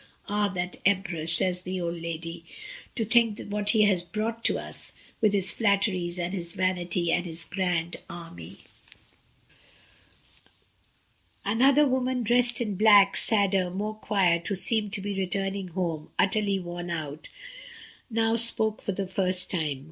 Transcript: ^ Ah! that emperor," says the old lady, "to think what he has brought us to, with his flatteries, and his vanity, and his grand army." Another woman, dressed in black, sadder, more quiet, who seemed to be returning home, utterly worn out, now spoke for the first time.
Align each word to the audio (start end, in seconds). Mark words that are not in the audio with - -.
^ 0.01 0.03
Ah! 0.27 0.47
that 0.47 0.77
emperor," 0.83 1.27
says 1.27 1.61
the 1.61 1.79
old 1.79 2.01
lady, 2.01 2.43
"to 2.95 3.05
think 3.05 3.39
what 3.49 3.69
he 3.69 3.83
has 3.83 4.01
brought 4.01 4.49
us 4.49 4.89
to, 4.93 4.97
with 5.21 5.31
his 5.31 5.51
flatteries, 5.51 6.17
and 6.17 6.33
his 6.33 6.53
vanity, 6.53 7.11
and 7.11 7.27
his 7.27 7.45
grand 7.45 7.97
army." 8.09 8.55
Another 11.45 11.87
woman, 11.87 12.23
dressed 12.23 12.59
in 12.59 12.73
black, 12.73 13.15
sadder, 13.15 13.69
more 13.69 13.93
quiet, 13.93 14.47
who 14.47 14.55
seemed 14.55 14.91
to 14.93 15.01
be 15.01 15.13
returning 15.15 15.67
home, 15.67 16.09
utterly 16.17 16.57
worn 16.57 16.89
out, 16.89 17.29
now 18.09 18.35
spoke 18.35 18.81
for 18.81 18.93
the 18.93 19.05
first 19.05 19.51
time. 19.51 19.79